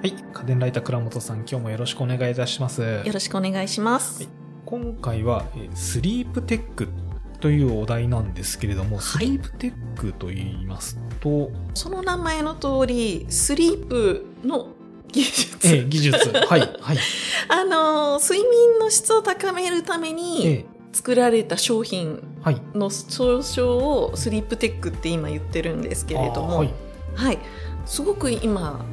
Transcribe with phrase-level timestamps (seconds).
[0.00, 0.14] はい。
[0.32, 2.80] 家電ライター倉本さん、今日もよろしくお願いいたします。
[2.80, 4.22] よろしくお願いします。
[4.22, 4.32] はい
[4.64, 6.88] 今回は、えースリープテック
[7.40, 14.68] というお題なんですけれども、はいスリープテックと言いますと、その名前の通り、スリープの
[15.12, 15.68] 技術。
[15.68, 16.30] えー技術。
[16.32, 16.60] はい。
[16.60, 16.98] はい。
[17.48, 22.62] あのー、睡眠の質を高めるためえにー作られた商品はい。
[22.74, 26.72] の総称をスリープテックって今言ってるんですけれども、はい。
[27.16, 27.38] はい。
[27.84, 28.84] すごく今、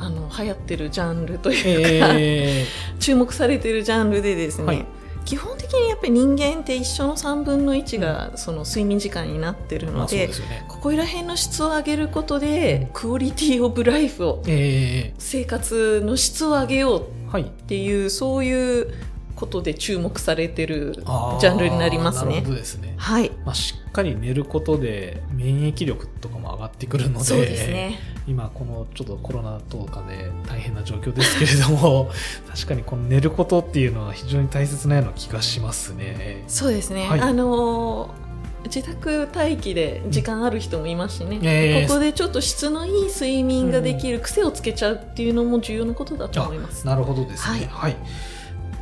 [0.00, 2.64] あの、流行ってるジャンルというか、え
[3.00, 4.86] 注目されてるジャンルでですね、はい。
[5.24, 10.64] 基本的にやっぱり人間って一緒の3分の1がその睡眠時間になってるのあそうで、でね。
[10.68, 17.42] ここら辺の質を上げることで、うんクオリティオブライフをえ生活の質を上げようー、はい。
[17.42, 18.94] っていうそういう
[19.36, 22.36] ことで注目されてるジャンルになりますね。
[22.36, 22.94] なるほどですね。
[22.96, 23.30] はい。
[23.44, 32.10] まあ、しっかり寝ることで免疫力とかも上がってくるので、そうですね今このちょっとコロナとかで大変な状況ですけれども
[32.48, 36.44] 確かにこの寝ることっていうのは非常に大切なような気がしますね。
[36.48, 38.28] そうですね、はいあのー
[38.64, 46.84] 自宅待機で時間ある人もいますしね、えーここでちょっと質のいい睡眠ができる癖をつけちゃうっていうのも重要なことだと思います。
[46.84, 47.68] なるほどですね。
[47.70, 47.78] は。
[47.78, 47.94] はいい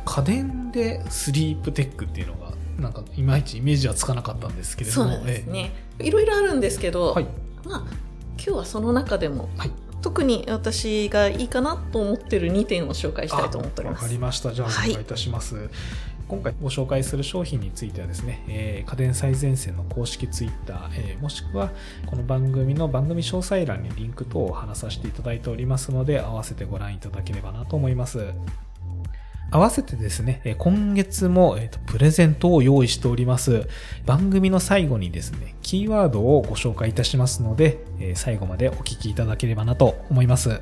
[0.03, 5.15] 家電でスリープテックっていうのがなんかいまいちイメージはつかなかったんですけれども。
[5.17, 5.71] そうですね。
[5.99, 7.27] いろいろあるんですけど、ええはい。
[7.65, 7.79] まあ、
[8.37, 14.13] 今日はその中でも、はい特に私がいいかなと思ってる2点を紹介したいと思っておりまわかす。
[14.13, 14.53] りました。
[14.53, 15.69] じゃあおはい願いいたします。
[16.27, 21.71] 今回ご紹介する商品についてはですね、えー家電最前線の公式ツイッター、えーもしくは
[22.05, 28.19] この番組の番組詳細欄にリンク等を貼らさせていただいておりますので、合わせてご覧いただければなと思います。
[29.49, 33.67] 合わせてですね、今月も、プレゼントを用意しております。
[34.05, 40.61] 番組の最後にですね、キーワードをご紹介いたしますので、最後までお聞きいただければなと思います。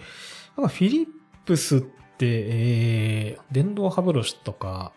[0.57, 1.07] なんかフィリッ
[1.45, 1.87] プスって、
[2.21, 4.93] えー、電動歯ブラシとか、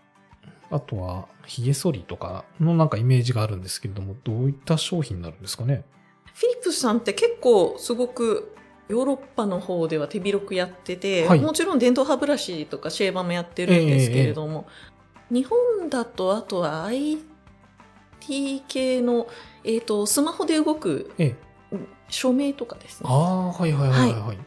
[0.70, 5.84] あとは、髭剃りとかのなんかイメージがあるんですけれども、どういった商品になるんですかね？
[6.40, 8.54] フィリップスさんって結構すごく
[8.88, 14.66] ヨーロッパの方では手広くやってて、はいもちろん電動歯ブラシとかシェーバーもやってるんですけれども、
[15.30, 19.28] 日本だとあとは IT 系の、
[19.64, 21.36] えっ、と、スマホで動くえ
[21.72, 21.76] え。
[22.08, 23.08] 照明とかですね。
[23.10, 24.12] ああ、はいはいはいはい。
[24.12, 24.38] はい、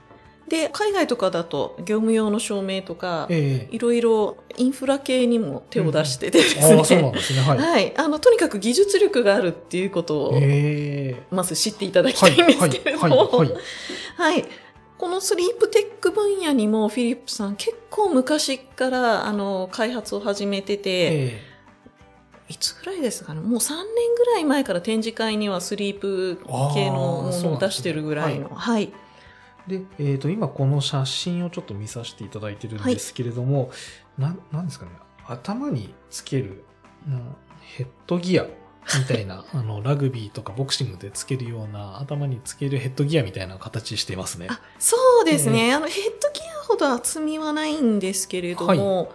[0.47, 6.75] で、海外とかだと業務用の照明とか、ええいろいろインフラ系にも手を出しててですね。
[6.77, 7.41] ああ、そうなんですね。
[7.41, 7.57] はい。
[7.57, 7.97] はい。
[7.97, 13.63] あの、とにかく技術力があるっていうことを、ええまず知っていただきたはいいんですけれども、はいはいはい
[14.15, 14.45] はい。
[14.97, 21.41] このスリープテック分野にもフィリップさん結構昔からあの開発を始めてて、え
[22.47, 23.83] いつぐらいですかねもう3年
[24.15, 26.39] ぐらい前から展示会にはスリープ
[26.73, 28.49] 系のものを出してるぐらいの。
[28.49, 28.83] はい。
[28.83, 29.03] え
[29.67, 33.71] で、えっ、と、今この写真をちょっと見させていただいてるんですけれども、
[34.17, 34.91] なん、なんですかね、
[35.27, 36.63] 頭につける、
[37.07, 37.35] うん
[37.77, 44.47] ヘッドギアみたいな、 あの、ラグビーとかボクシングでつけるような、頭につけるヘッドギアみたいな形してますね。
[44.49, 49.11] あそうですね、あのヘッドギアほど厚みはないんですけれども、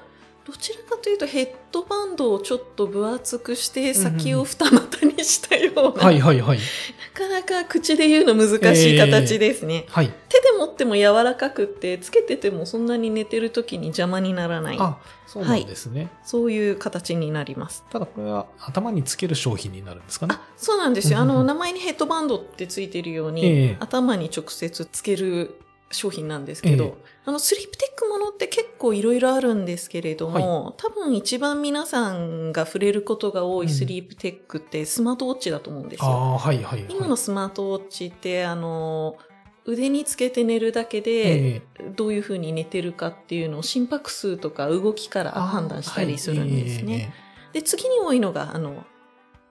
[0.49, 6.59] どちらかというとヘッドバンドをちょっと分厚くして先を二股にしたような、はいはいはい。
[6.59, 6.65] な
[7.13, 9.85] かなか口で言うの難しい形ですね。
[9.91, 10.09] はい。
[10.31, 14.79] 手で持っても柔らかくって、つけててもそんなに寝てる時に邪魔にならない。
[14.81, 16.09] あ、そうなんですね。
[16.25, 17.85] そういう形になります。
[17.91, 20.35] ただこれは頭につける商品になるんですかね。
[20.35, 21.19] あ、そうなんですよ。
[21.19, 25.61] あの、うんうんうん名前にヘッドバンドってついてるように、ええ頭に直接つける
[25.91, 26.95] 商品なんですけど、ええ
[27.25, 36.07] あの、スリープテックものって結構いろいろあるんですけれども、多分一番皆さんが触れることが多いスリープテックってスマートウォッチだと思うんですよ。
[36.07, 36.87] ああ、はいはい、はい。
[36.89, 39.17] 今のスマートウォッチって、あの、
[39.65, 46.93] 腕につけて寝るだけで、ええどういうふうに寝てるかっていうのを心拍数とか動きから判断したりするんですね。
[46.93, 48.85] はいえで、次に多いのが、あの、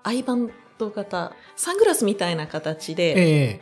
[0.04, 3.62] アイバンド型、サングラスみたいな形えで、え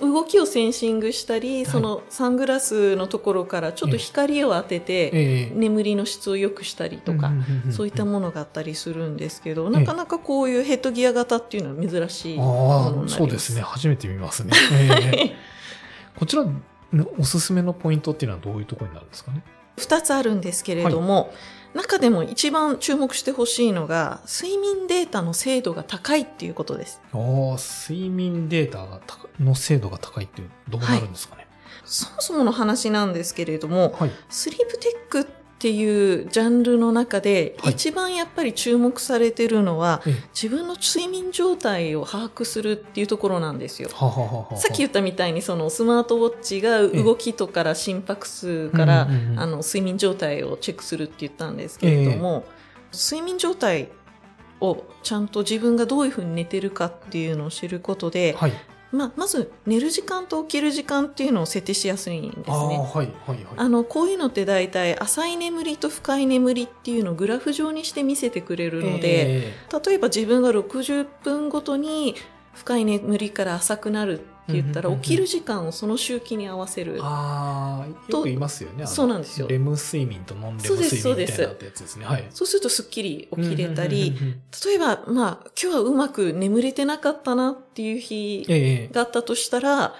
[0.00, 13.08] 動きをセンシングしたり、そのサングラスのところからちょっと光を当てて、ええ眠りの質を良くしたりとか、んんんんそういったものがあったりするんですけど、なかなかこういうヘッドギア型っていうのは珍しいもああ。
[13.08, 13.60] そうですね。
[13.60, 14.52] 初めて見ますね。
[14.72, 15.36] ええ
[16.18, 16.46] こちら、
[17.18, 19.42] おすすめのポイントっていうのはどういうところになるんですかね？
[19.76, 21.30] 二つあるんですけれども、
[21.74, 27.00] 中でも一番注目してほしいのが、睡眠データの精度が高いっていうことです。
[27.12, 31.46] おー睡眠データが高の精度が高いっていう、どうなるんですかね。
[31.84, 34.10] そもそもの話なんですけれども、はい。
[34.28, 35.24] スリープテックっ
[35.58, 43.88] ていうジャンルの中で、はい一番やっぱり注目されてるのは、ええ自分の睡眠状態を把握するっていうところなんですよ。
[43.92, 52.44] はははさっき言ったみたいにそのスマートウォッチが動きとから心拍数から、あの睡眠状態をチェックするって言ったんですけれども、
[52.92, 53.88] 睡眠状態
[54.60, 58.52] をちゃんと自分がどういうふうに寝てるかっていうのを知ることで、はい。
[58.92, 62.76] まあ、まず寝る時間と起きる時間っていうのを設定しやすいんですああー、ね。
[62.78, 63.46] はい、はい、はい。
[63.56, 69.54] あのこういうのって大体浅い眠りと深い眠りっていうのをグラフ上にして見せてくれるので、え
[69.86, 72.14] 例えば自分が60分ごとに
[72.54, 77.00] 深い眠りから浅くなるって言ったら、起きる時間をその周期に合わせるー、。
[77.02, 78.86] ああ、よく言いますよね。
[78.86, 82.04] そうなんですよレム睡眠とノンレム睡眠みたいなやつですね。
[82.04, 82.26] はい。
[82.30, 84.16] そうするとすっきり起きれたり、
[84.64, 89.94] 例えば、まあ、今日はうまく眠れてなかったなっていう日ええがあったとしたら、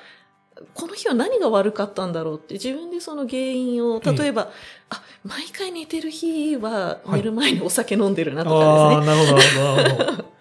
[0.74, 4.50] この日は何が悪かったんだろうって自分でその原因を、ええ例えば、
[4.90, 9.06] あ、毎回寝てる日ははい寝る前にお酒飲んでるなとああ、かですね。
[9.06, 10.24] なるほど、なるほど。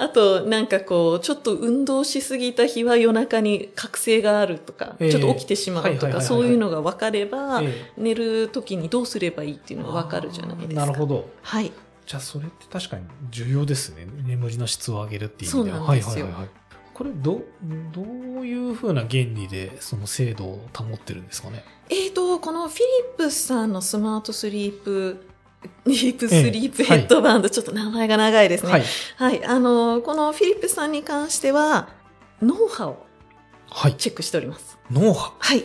[0.00, 10.86] あと、なんかこう、ちょっと運動しすぎた日は夜中に覚醒があるとか、ええちょっと起きてしまうとか、そういうのが分かれば、え寝る時にどうすればいいっていうのが分かるじゃないですか。
[10.86, 11.28] なるほど。
[11.42, 11.72] はい。
[12.06, 14.06] じゃあそれって確かに重要ですね。
[14.24, 15.78] 眠りの質を上げるっていう意味では。
[15.78, 16.50] そうなんですよはいはいはいはい。
[16.94, 17.42] これど、
[17.92, 18.02] ど
[18.40, 21.64] ういうふうな原理でその精度を保ってるんですかね？
[21.90, 22.84] えーと、このフィリ
[23.14, 25.27] ップスさんのスマートスリープ、
[25.84, 28.72] ディープスええリープヘッドバンド、ちょっと名前が長いですね。
[28.72, 28.78] は
[29.16, 29.44] はいい。。
[29.44, 31.88] あの、このフィリップスさんに関しては、
[32.42, 33.06] 脳波を
[33.70, 33.94] はい。
[33.94, 34.78] チェックしております。
[34.90, 35.34] 脳波。
[35.38, 35.64] はい。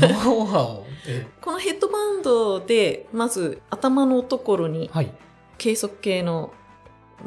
[0.00, 0.86] 脳波を。
[1.06, 5.12] えこのヘッドバンドで、まず頭のところにはい。
[5.58, 6.52] 計測計の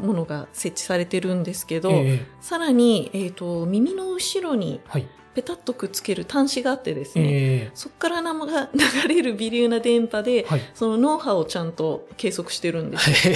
[0.02, 5.08] ものが設置されてるんですけど、ええさらに、えっ、と、耳の後ろにはい。
[5.38, 10.62] ペタッとくっつける端子があってですね、えそこからなが流れる微粒な電波でえ、はい。
[10.74, 13.36] その脳波をちゃんと計測してるんですよ。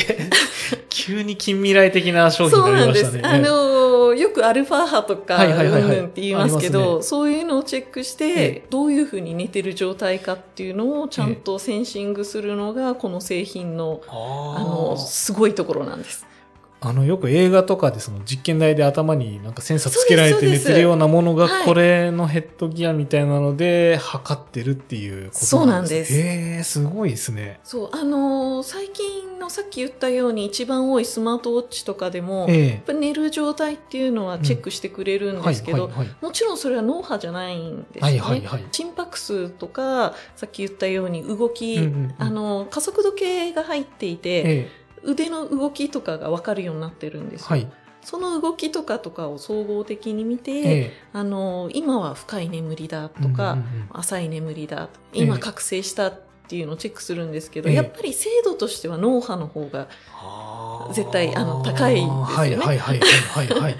[0.89, 3.17] 急に近未来的な商品そうにななんです。
[3.17, 3.45] りましたね。
[3.45, 16.25] あの、よくアルファ波とか、うんうんって言いますけど、そういうのをチェックして、ええどういうふうに寝てる状態かっていうのをちゃんとセンシングするのが、この製品の、ああの、すごいところなんです。
[16.83, 27.59] あの、よく映画とかでその実験台で頭になんかセンサーつけられて寝てるようなものがこれのヘッドギアみたいなので測ってるっていうことそうなんですへえ、すごいですね。
[27.63, 35.31] そう、あのー最近のさっき言ったように一番多いスマートウォッチとかでも、やっえぱ寝る状態っていうのはチェックしてくれるえ。
[35.33, 35.91] んですけど、
[36.21, 38.19] もちろんそれは脳波じゃないんですよね。
[38.19, 41.79] はいはいはい心拍数とか、さっき言ったように動き、
[42.17, 44.80] あの、加速度計が入っていて、ええ。
[45.03, 47.47] 腕の動きとかが分かるようになってるんですよ。
[47.47, 47.67] はい。
[48.03, 50.93] その動きとかとかを総合的に見て、ええ。
[51.13, 59.87] あの、今は深い眠りだとか、うんうんうん浅い眠りだ、ええ今覚醒したっていうのをチェックするんですけど、ええやっぱり精度としては脳波の方が、
[60.93, 62.93] 絶対あの高いですよねはいはいは
[63.43, 63.75] いはい。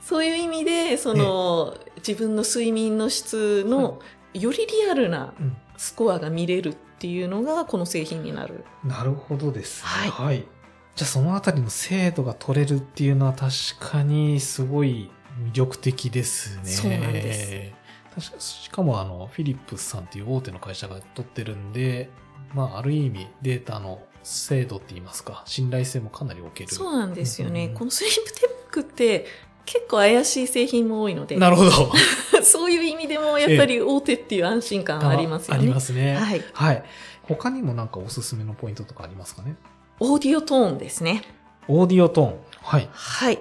[0.00, 4.00] そういう意味で、その、自分の睡眠の質の
[4.34, 8.64] よりリアルなうんスコアが見れるっていうのがこの製品になる。
[8.84, 9.88] なるほどですね。
[9.88, 10.44] はいはい。
[10.94, 15.10] じゃあそのあたりの精度が取れるっていうのは確かにすごい
[15.48, 16.64] 魅力的ですね。
[16.64, 17.74] そうなんです
[18.14, 22.10] 確かしかもあの、フィリップスさんっていう大手の会社が取ってるんで、
[22.54, 26.70] まあある意味データの精度って言いますか、信頼性もかなり置ける。
[26.72, 27.66] そうなんですよね。
[27.66, 29.26] うんこのスリープテックって
[29.66, 31.70] 結構怪しい製品も多いので、なるほど。
[32.44, 35.60] そういう意味でもやっぱり大手っていう安心感ありますよね。
[35.60, 36.14] ありますね。
[36.14, 36.44] はい。
[36.52, 36.84] はい。
[37.22, 39.56] 他にもなんかおすすめのポイントとかありますかね？
[40.00, 41.22] オーディオトーンですね。
[41.68, 42.38] オーディオトーン。
[42.62, 42.88] はい。
[42.92, 43.38] はい。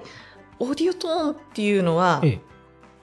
[0.60, 2.42] オーディオトーンっていうのは、ええ。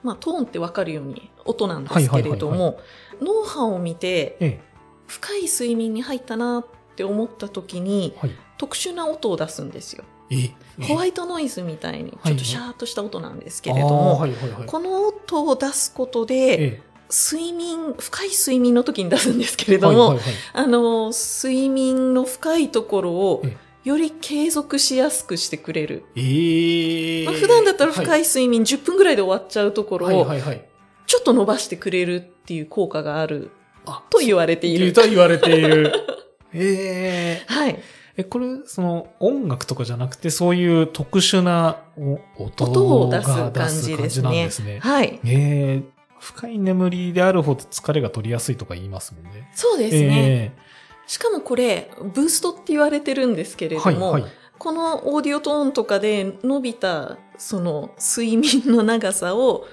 [0.03, 2.79] まあトーンってわかるように音なんですけれども、
[3.21, 4.61] 脳波を見てええ。
[5.07, 6.65] 深い睡眠に入ったなっ
[6.95, 8.31] て思った時にはい。
[8.57, 10.03] 特殊な音を出すんですよ。
[10.29, 10.83] ええ。
[10.85, 14.23] ホワイイトノイズみたいにちはいょっとシャーっとした音なんですけれども。
[14.67, 16.90] この音を出すことで、ええ。
[17.11, 26.05] 睡眠、深い睡眠の時に出すんですけれども、はいはいはいあの、睡眠の深いところをえより継続しやすくしてくれる。
[26.15, 30.65] ええまあ普段だったら深はい睡眠10分ぐらいで終わっちゃうところはいをはいはい。
[31.07, 33.51] ちょっと伸ばしてくれるっていう効果がある
[33.85, 34.93] あと言われている。
[34.93, 35.91] と言われている。
[36.53, 37.79] ええはい。
[38.17, 44.79] え、これ、その、音楽とかじゃなくて、そういう特殊なお音音を出すが感じですねすね。
[44.79, 45.19] はい。
[45.25, 45.83] ええ
[46.21, 49.49] 深い眠りであるほど疲れが取りやすいとか言いますもんね。
[49.53, 50.53] そうですね。
[50.55, 50.71] え
[51.07, 54.31] しかもこれ、ブーストって言われてるんですけれども、はいはい。
[54.57, 59.65] このオーディオトーンとかで伸びた、その睡眠の長さを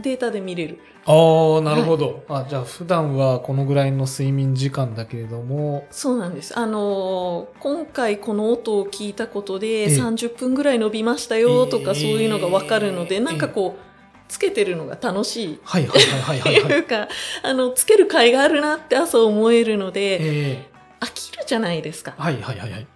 [0.00, 0.78] データで見れる。
[1.06, 2.24] ああ、なるほど。
[2.28, 6.58] あ、じゃあ普段はこのぐらいの睡眠時間だけれども、そうなんです。
[6.58, 13.93] あのー今回この音を聞いたことでええ30分ぐらい伸びましたよとかええそういうのがわかるので、ええなんかこう、
[14.28, 15.60] つけてるのが楽しい。
[15.62, 16.64] はいはいはいはいはい、はい。
[16.64, 17.08] っていうか、
[17.42, 22.22] あの、つける甲斐があるなって朝思えるので、え飽きるじゃないですかー。
[22.22, 22.86] はいはいはいはい。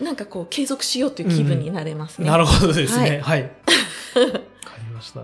[0.00, 2.28] なんかこう、継続しようっていう気分になれますね。
[2.28, 3.18] なるほどですね。
[3.18, 3.42] ははい。
[3.44, 3.52] わ、か
[4.78, 5.22] りました。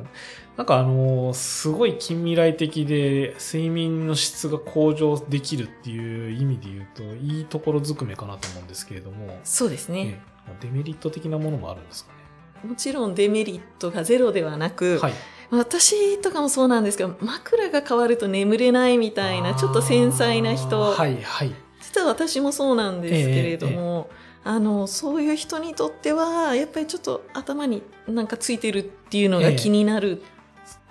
[0.56, 10.20] なんかあのーすごい近未来的で睡眠の質が向上できるっていう意味で言うと、いいところずくめかなと思うんですけれども、そうですね。
[10.26, 12.68] ええデメリット的なものもあるんですかね。
[12.68, 15.14] もちろんデメリットがゼロではなく、はい。
[15.56, 21.54] 私とかもそうなんですけど、枕が変わると眠れないみたいな、ちょっと繊細な人、はいはい。
[21.80, 24.10] 実は私もそうなんですけれども、
[24.44, 30.22] あの、そういう人にとっては、やっぱりちょっと頭になんかついてるっていうのが気になる。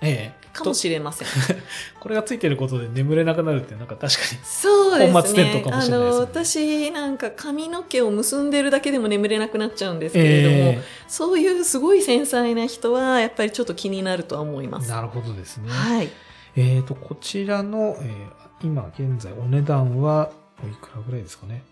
[0.00, 1.28] ええかもしれません。
[2.00, 4.38] これがついてることで眠れなくなるってなんか確かに。
[4.42, 5.12] そうですね。
[5.12, 14.90] 本末転倒かもしれないですねあの、私なんか髪の毛を結んでるだけでも眠れなくなっちゃうんですけれども、えそういうすごい繊細な人は、やっぱりちょっと気になるとは思います。
[14.90, 15.68] えなるほどですね。
[15.68, 16.08] はい。
[16.56, 20.30] えっ、と、こちらの、えー今現在お値段は
[20.62, 21.62] おいくらぐらいですかね？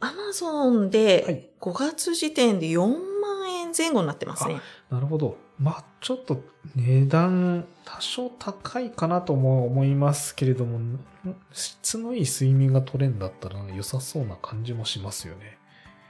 [0.00, 4.60] アマゾンはでい5月時点で4万円前後になってますね。
[4.90, 5.38] なるほど。
[5.58, 6.42] まあ、ちょっと
[6.74, 10.98] 値段多少高いかなとも思いますけれども、ん
[11.52, 15.58] 質のいい睡眠が取れんだったら良さそうな感じもしますよね。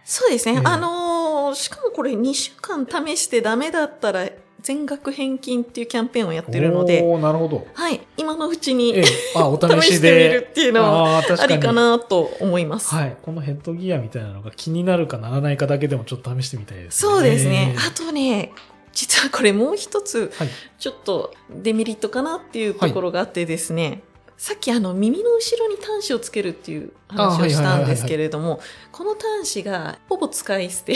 [0.04, 0.56] そうですね。
[0.56, 4.28] ええあのーしかもこれ2週間試してダメだったら
[4.60, 7.66] 全額返金っていうキャンペーンをやってるので、おーなるほど。
[7.74, 8.00] はい。
[8.16, 9.04] 今のうちに、ええ
[9.36, 10.38] あ、 お試し試してみるで。
[10.38, 12.94] っていうのはありかなと思います。
[12.94, 13.16] はい。
[13.20, 17.12] このヘッドギアみたいなのが気になるかならないかだけでもちょっと試してみたいですね。
[17.12, 17.74] そうですね。
[17.76, 18.52] えあとね、
[18.94, 20.48] 実はこれもう一つ、はい。
[20.78, 24.02] ちょっとデメリットかなっていうところがあってですね、
[24.36, 28.60] さっきあの耳の後ろに端子をつけるっていう話をしたんですけれども、
[28.92, 30.94] この端子がほぼ使い捨て。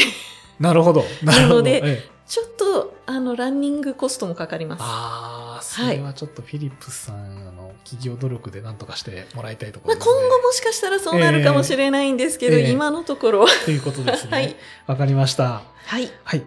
[0.58, 1.04] なるほど。
[1.22, 1.54] なるほど。
[1.54, 1.80] なのでえ
[2.14, 4.82] えちょっとあのランニングコストもかかります。
[4.82, 10.14] ああ、それはちょっとフィリップスさん、あの、企業努力で何とかしてもらいたいとこまあ、ろですね。
[10.20, 13.48] 今後もしかしたらそうなるかもしれないんですけど、ええ今のところは。
[13.64, 14.30] ということですね。
[14.30, 14.56] はい。
[14.86, 15.62] わかりました。
[15.86, 16.10] はい。
[16.22, 16.46] はい。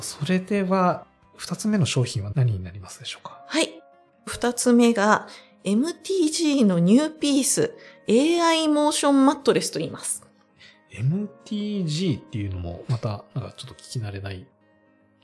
[0.00, 3.44] それでは、二つ目の商品は何になりますでしょうか？
[3.46, 3.80] はい。
[4.26, 5.28] 二つ目が
[5.64, 7.74] MTG のニューピース
[8.08, 10.22] AI モーションマットレスと言います。
[10.92, 14.46] MTG っていうのも、また、なんかちょっと聞き慣れない。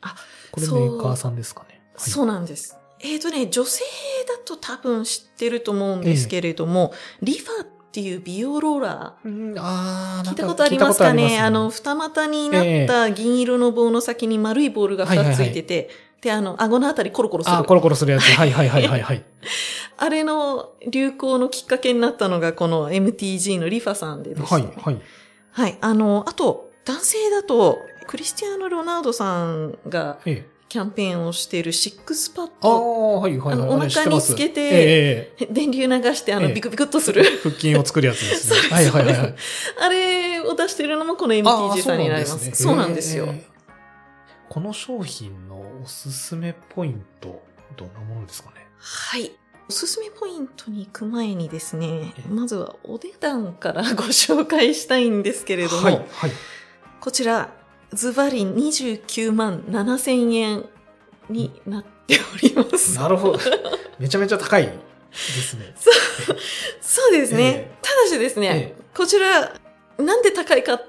[0.02, 0.14] あ、
[0.50, 1.80] これメーカーさんですかね？
[1.94, 2.76] はいそうなんです。
[3.00, 3.82] えっ、とね、女性
[4.28, 11.38] だと多分知ってると思うんですけれども、リファっていう美容ローラー、うん、あー聞いたことありますかね？
[11.38, 15.90] あの、の、二股になった銀色の棒の先に丸いボールが二つついてて、
[16.22, 17.56] で、あの、顎のあたりコロコロする。
[17.56, 18.22] あー、コロコロするやつ。
[18.22, 19.24] はいはいはいはいはい。
[19.98, 24.46] あれの流行のきっかけになったのがこの MTG のリファさんでですね。
[24.48, 25.00] はいはい。
[25.50, 25.78] はい。
[25.80, 30.51] あの、あと、男性だと、クリスティアーノ・ロナウドさんがええ。
[30.72, 33.68] キャンペーンをしているシックスパッああ、ド、はいはいはい。
[33.68, 37.22] お腹につけてええ電流流してあの、ええビクビクっとする。
[37.42, 38.56] 腹筋を作るやつですね。
[38.74, 39.34] はいはいはいはい。
[39.82, 42.42] あれを出してるのもこの MTG さんになります。
[42.46, 43.26] ねそうなんですよ。
[43.28, 43.52] えー
[44.48, 47.42] この商品のおすすめポイント、
[47.76, 48.66] どんなものですかね？
[48.78, 49.30] はい。
[49.68, 56.30] おすすめポイントに行く前にですねえ、まずはお値段からご紹介したいんですけれども、はい、はい。
[57.00, 57.50] こちら、
[57.94, 60.64] ズバリ29万7千円
[61.28, 62.98] になっております。
[62.98, 63.38] なるほど。
[63.98, 64.72] めちゃめちゃ高いで
[65.12, 65.74] すね。
[66.80, 67.70] そうですね。
[67.70, 69.54] えただしですね、えこちら、
[69.98, 70.82] なんで高いかっ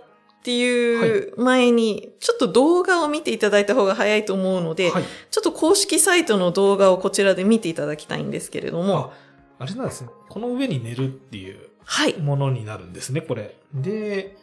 [0.44, 5.04] ていう前に、ちょっと動画を見ていただいた方が早いと思うので、はい。
[5.30, 9.14] ちょっと公式サイトの動画をこちらで見ていただきたいんですけれども、
[9.60, 10.10] あ、あれなんですね。
[10.30, 12.18] この上に寝るっていうはい。
[12.18, 13.56] ものになるんですね、これ。
[13.74, 14.38] で、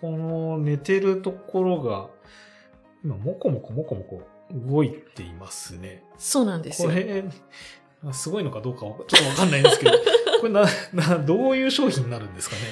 [0.00, 2.08] この寝てるところが、
[3.04, 6.02] 今、もこもこもこもこ動いていますね。
[6.18, 6.88] そうなんですよ。
[6.88, 7.24] これ、
[8.12, 9.92] すごいのかどうかはちょっとわかんないんですけど、
[10.40, 12.62] これな、な、どういう商品になるんですかね？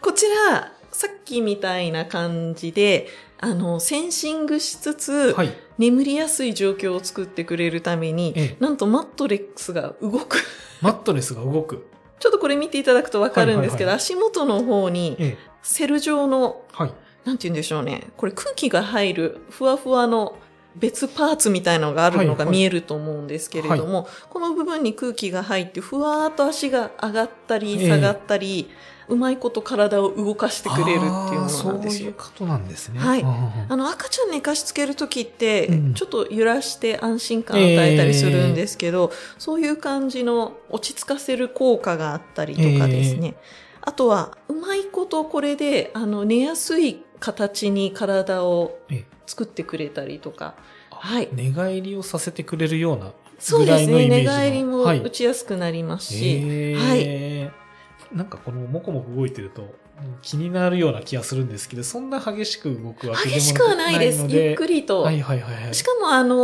[0.00, 5.52] こちら、さっきみたいな感じで、あの、センシングしつつ、はい。
[5.78, 10.38] 眠りやすい状況を作ってくれるために、ええなんとマットレックスが動く。
[10.80, 11.86] マットレスが動く。
[12.18, 15.38] ちょっとこれ見ていただくとわかるんですけど、はいはいは足元の方にええ。
[15.68, 16.92] セル状の、はい。
[17.24, 18.08] なんて言うんでしょうね。
[18.16, 20.36] これ空気が入るふわふわの
[20.76, 28.70] 別パーツみたいなのがあるのがはいはい見えると思うんですけれども、この部分に空気が入って、ふわーっと足が上がったえり、え下がったり、
[29.08, 32.12] うまいこと体を動かしてくれるっていうものなんですあーそういうよ。
[32.16, 32.98] ことなんですね。
[32.98, 43.34] はいああの、赤ちゃん寝かしつけるときってうん、ちょっと揺らして安心感を与えたりするんですけど、そういう感じの落ち着かせる効果があったりとかですね。
[43.80, 50.54] あとは、うまいことこれで、あの、寝やすい形に体をええ作ってくれたりとか。
[50.90, 54.08] あはい寝返りをさせてくれるようなそうですね。
[54.08, 56.42] 寝返りもはい打ちやすくなりますし。
[56.44, 57.68] えー
[58.12, 59.74] なんかこのもこもこ動いてると
[60.22, 64.24] 気になるような気がするんですけど、そんな激しく動くわけでも激しくはないです。
[64.28, 65.02] ゆっくりと。
[65.02, 65.74] はいはいはいはい。
[65.74, 66.36] しかも、あの、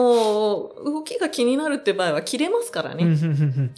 [0.84, 3.04] 動きが気になるって場合は切れますからね。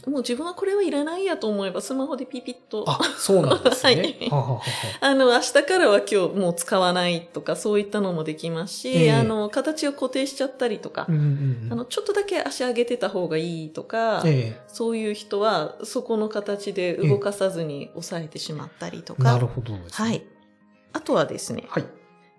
[0.07, 2.85] もう自分はこれはいらないやと思えばスマホでピピッと。
[2.87, 3.95] あ、そうなんですね。
[3.97, 4.63] はいはははは
[5.01, 19.31] あの、明日からは今日もう使わないとか、そういったのもできますし、ええあの、形を固定しちゃったりとか、あの、ちょっとだけ足上げてた方がいいとか、えそういう人は、そこの形で動かさずに抑えてしまったりとか。
[19.31, 20.09] えなるほどですね。
[20.09, 20.27] はい。
[20.93, 21.85] あとはですね、はい。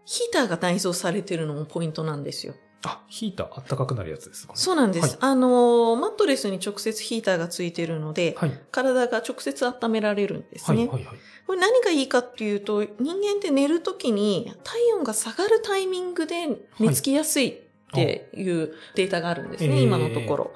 [0.05, 2.55] ヒーターが内蔵されてるのもポイントなんですよ。
[2.83, 4.59] あ、ヒーター、あったかくなるやつですかね。
[4.59, 5.07] そうなんです。
[5.07, 8.59] はいあの、マットレスに直接ヒーターがついてるので、はい。
[8.71, 10.87] 体が直接温められるんですはい、ね。
[10.87, 11.15] はい、はい。
[11.45, 16.47] これ何がいいかっていうと、人間って寝るときに体温が下がるタイミングで
[16.79, 17.53] 寝つきやすいっ
[17.93, 20.51] ていうデータがあるんですね、ええ今のところ。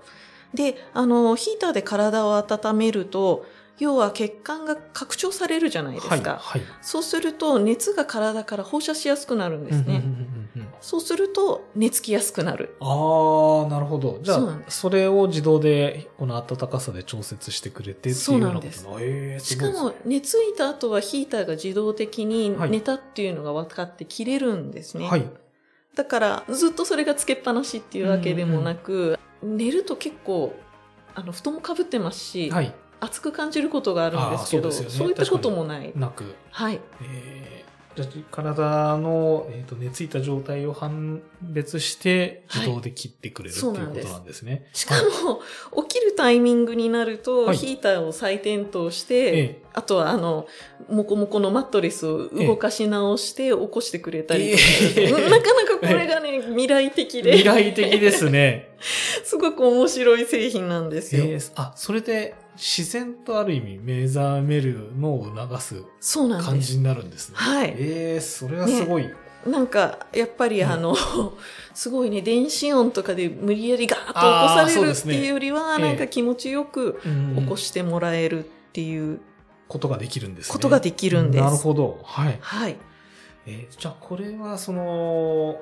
[0.53, 3.45] で、あの、ヒーターで体を温めると、
[3.81, 6.13] 要は血管が拡張されるじゃないですか。
[6.13, 6.61] はい、はい。
[6.83, 9.85] そうすると熱が体から放射しやすくなるんですね。
[9.88, 12.75] うんうんうんうんうんそうすると寝つきやすくなる。
[12.79, 14.19] ああ、なるほど。
[14.21, 25.07] じゃあそれを自動で、この暖かさで調節してくれてっていうそうようなことなんですなええしかも寝ついた後はヒーターが自動的にはい寝たっていうのが分かって切れるんですね。
[25.07, 25.29] はい。
[25.95, 30.55] だからずっとそれがつけっぱなしっていうわけでもなく、寝ると結構
[31.13, 32.73] あの布団もかぶってますし、はい。
[33.01, 35.91] 暑く感じることがあるんですけどそうですよねいったこともない。
[35.96, 36.36] なく。
[36.51, 36.79] はい。
[37.01, 37.62] えー
[37.96, 44.65] じゃあ体の、えー、と寝ついた状態を判別して自動で切ってくれる、はいっていうことなんですね。
[44.71, 45.41] しかも、
[45.84, 50.47] 起きるタイミングになると、はいヒーターを再点灯して、ええあとはあの、
[50.89, 54.56] もこもこのマットレスを動かし直して起こしてくれたりえ
[54.97, 58.71] え なかなかこれがね、未来的で、未来的ですね。
[59.23, 61.23] すごく面白い製品なんですよ。
[61.25, 65.84] えーあ、それで自然とある意味目覚めるのを促す。
[66.43, 67.36] 感じになるんですね。
[67.36, 69.10] はいえーそれはすごい。
[69.47, 70.95] なんか、やっぱりあの、
[71.74, 79.19] すごいね、電子音とかで無理やりガーッと起こされるっていうよりは、ええなんか気持ちよくうん起こしてもらえるっていう
[79.67, 80.54] ことができるんですね。
[80.54, 81.43] ことができるんです。
[81.43, 82.00] なるほど。
[82.04, 82.38] はい。
[82.39, 82.78] はい。
[83.47, 85.58] えーじゃあこれはその、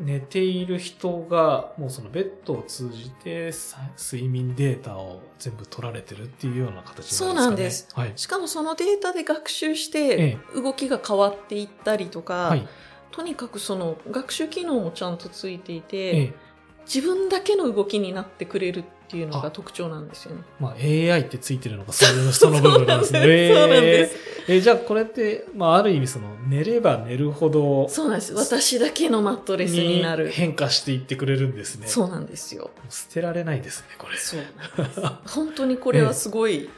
[0.00, 7.30] 寝ている人がもうそのベッドを通じてさ睡眠データを全部取られてるっていうような形なんですかね。
[7.30, 7.88] そうなんです。
[7.94, 8.12] はい。
[8.16, 12.66] しかもそのデータで学習しえて、動きが変わっていったりとか、はい。
[13.12, 16.50] とにかくその学習機能もちゃんとついていて、ええ
[16.92, 20.42] 自分だけの動きになってくれるっていうのあが特徴なんですよね。
[20.58, 23.20] まあ AI ってついてるのがそのその部分なんですね。
[23.54, 24.16] そうなんです。
[24.50, 28.34] えーえーじゃあこれって、まあある意味その寝れば寝るほどそうなんです。
[28.34, 30.28] 私だけのマットレスになる。
[30.28, 31.86] 変化していってくれるんですね。
[31.86, 32.70] そうなんですよ。
[32.88, 34.16] 捨てられないですね、これ。
[34.16, 34.40] そう
[34.76, 35.00] なんです。
[35.34, 36.68] 本当にこれはすごい、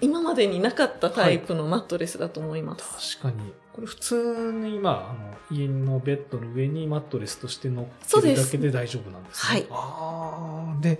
[0.00, 3.18] 今までになかったタイプのマットレスだと思います。
[3.20, 3.52] 確かに。
[3.72, 7.84] これ普通に、まあ、あの、家のベッドの上にマットレスとして乗っ
[8.20, 9.52] けるだけで大丈夫なんですね。
[9.52, 10.98] はいああ、で、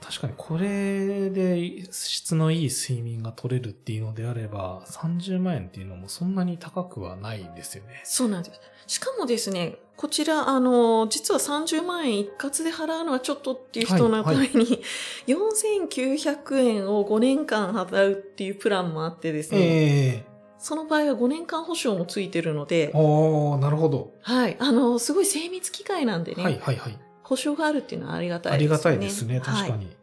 [0.00, 8.00] 確かにこれで質のいい睡眠が取れるっていうのであれば、30万円っていうのもそんなに高くはないんですよね。
[8.04, 8.60] そうなんです。
[8.86, 14.82] しかもですね、こちら、あの、実は30万円一括で払うのはちょっとっていう人のために、
[15.26, 24.12] 4900円を5年間払うっていうプランもあってですね、ええその場合は5年間保証もついてるので、おー、なるほど。
[24.20, 26.98] はい、あの、すごい精密機械なんでね、はいはいはい。
[27.30, 28.58] 保証があるっていうのはありがたいですね。
[28.58, 29.96] ありがたいですね、確かはいに。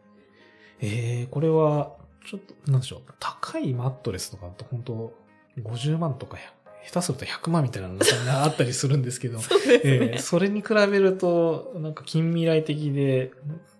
[0.80, 1.92] えー、これは、
[2.26, 3.12] ちょっと、なんでしょう。
[3.20, 5.14] 高いマットレスとかだと本当
[5.60, 6.38] 50万とか、
[6.86, 9.60] 下手すると100万みたいなのがあったりするんですけど、 そね。
[9.84, 13.30] えーそれに比べると、なんか近未来的で、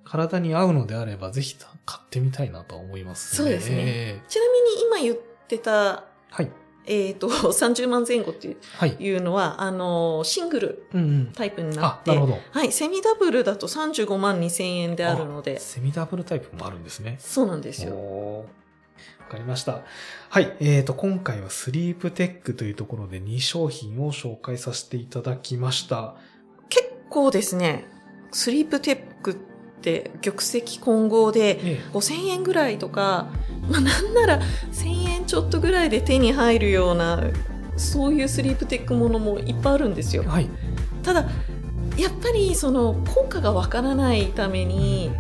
[0.05, 1.57] 体に合うのであれば、ぜひ
[1.87, 5.17] 買ってみたいなとは思いますそうですねえちなみに今言っ
[5.49, 6.51] てた、ーはい。
[6.89, 8.97] えっ、と、 30万前後ってはい。
[8.99, 11.33] いうのは、あの、シングルうんうん。
[11.35, 12.39] タイプになあっ、て、なるほど。
[12.51, 17.17] はい、セミダブルだと35万2千円であるので、セミダブルタイプもあるんですね。
[17.21, 18.47] そうなんですよ。
[19.21, 19.83] わかりました。
[20.31, 20.57] はい。
[20.61, 26.15] えーと、今回はスリープテックというところで2商品を紹介させていただきました。
[26.71, 27.87] 結構ですね、
[28.33, 29.37] スリープテック
[29.79, 33.29] って玉石混合でえ5000円ぐらいとか、
[33.71, 34.41] まあ、なんなら
[34.73, 37.23] 1000円ちょっとぐらいで手に入るような
[37.77, 40.29] そういうスリープテックものもいっぱいあるんですよえ。
[40.29, 40.49] はい。
[41.03, 41.27] ただ
[41.97, 45.11] やっぱりその効果がわからないために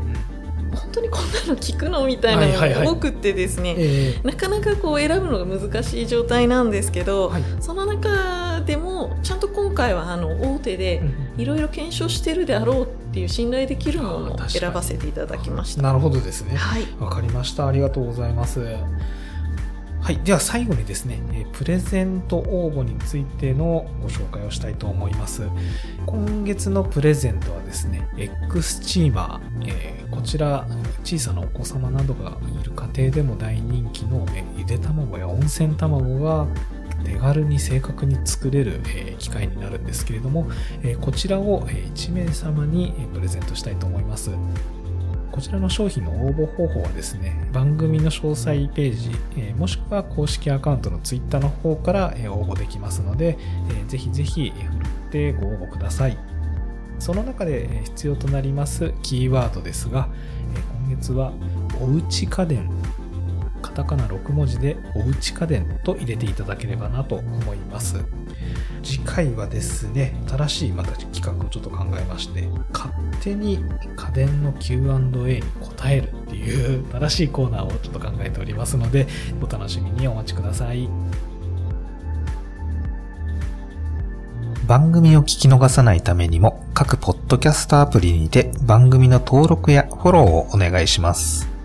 [0.74, 7.42] 本当にこんなの効くのみたいなのが多くってですね、えなかなかこう選ぶのが難しい状態なんですけえど、はい。
[7.60, 11.02] その中でもちゃんと今回はあの大手で
[11.38, 15.82] いろいろ検証してるであろうっていう信頼できるものを選ばせていただきました。
[15.82, 16.56] なるほどですね。
[16.56, 17.66] はい、わかりました。
[17.68, 18.60] ありがとうございます。
[20.00, 20.18] はい。
[20.24, 25.42] では最後にですね、えープレゼント応募についてのご紹介をしたいと思います。
[26.06, 30.66] 今月のプレゼントはですね、X チーマー、えーこちら
[31.04, 36.46] 小さなお子様などがいる家庭でも大人気の、えーゆで卵や温泉卵が
[37.08, 40.50] 手軽に正確に作れる、え機械になるんですけれども、
[40.82, 44.30] えこちらを、1名様にプレゼントしたいと思います。
[45.32, 53.38] こちらの商品の応募方法はですね、番組の詳細ページ、えもしくは公式アカウントのツイッターの方から応募できますので、
[53.70, 56.18] えぜひぜひえーふるってご応募ください。
[56.98, 60.08] その中で必要となりますキーワードですが、
[60.88, 61.32] 今月は
[61.80, 62.68] おうち家電、
[63.62, 68.04] カタカナ6文字でおうち家電と入れていただければなと思います。
[68.82, 73.64] 次回はですね、新しいまた企画をちょっと考えまして、勝手に
[73.96, 79.06] 家電の Q&A に答えるっていう新しいコーナーをちょっと考えておりますので、
[79.42, 80.88] お楽しみにお待ちください。
[84.66, 91.57] 番組を聞き逃さないためにも、各ポッドキャストアプリにて番組の登録やフォローをお願いします。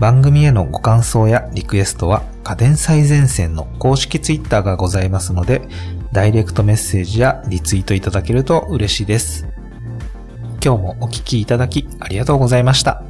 [0.00, 5.60] 番組へのご感想やリクエストは家電最前線の公式ツイッターがございますので、
[6.10, 9.46] ダイレクトメッセージやリツイートいただけると嬉しいです。
[10.64, 13.09] 今日もお聴きいただきありがとうございました。